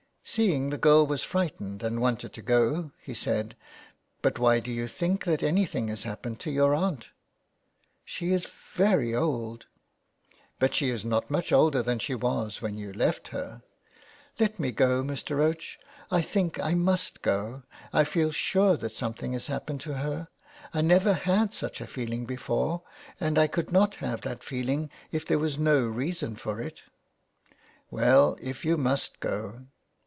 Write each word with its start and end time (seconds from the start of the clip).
Seeing 0.23 0.69
the 0.69 0.77
girl 0.77 1.05
was 1.05 1.25
fright 1.25 1.57
ened 1.57 1.83
and 1.83 1.99
wanted 1.99 2.31
to 2.33 2.41
go, 2.41 2.91
he 3.01 3.13
said 3.13 3.57
—''But 4.21 4.39
why 4.39 4.61
do 4.61 4.71
you 4.71 4.87
think 4.87 5.25
that 5.25 5.43
anything 5.43 5.89
has 5.89 6.03
happened 6.03 6.39
to 6.41 6.51
your 6.51 6.73
aunt?"" 6.73 7.09
She 8.05 8.31
is 8.31 8.47
very 8.73 9.13
old." 9.13 9.65
But 10.57 10.73
she 10.73 10.89
is 10.89 11.03
not 11.03 11.29
much 11.31 11.51
older 11.51 11.83
than 11.83 11.99
she 11.99 12.15
was 12.15 12.61
when 12.61 12.77
you 12.77 12.93
left 12.93 13.29
her."" 13.29 13.61
Let 14.39 14.57
me 14.57 14.71
go, 14.71 15.03
Mr. 15.03 15.35
Roche; 15.39 15.77
I 16.09 16.21
think 16.21 16.57
I 16.61 16.75
must 16.75 17.21
go. 17.21 17.63
I 17.91 18.05
feel 18.05 18.31
sure 18.31 18.77
that 18.77 18.95
something 18.95 19.33
has 19.33 19.47
happened 19.47 19.81
to 19.81 19.95
her. 19.95 20.29
I 20.73 20.79
never 20.81 21.11
had 21.13 21.53
such 21.53 21.81
a 21.81 21.87
feeling 21.87 22.25
before, 22.25 22.83
and 23.19 23.37
I 23.37 23.47
could 23.47 23.73
not 23.73 23.95
have 23.95 24.21
that 24.21 24.45
feeling 24.45 24.89
if 25.11 25.25
there 25.25 25.39
was 25.39 25.57
no 25.59 25.83
reason 25.85 26.37
for 26.37 26.61
it."" 26.61 26.83
Well, 27.91 28.37
if 28.39 28.63
you 28.63 28.77
must 28.77 29.19
go.'' 29.19 29.65